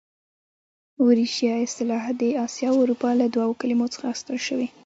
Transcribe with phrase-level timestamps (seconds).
[1.03, 4.67] اوریشیا اصطلاح د اسیا او اروپا له دوو کلمو څخه اخیستل شوې.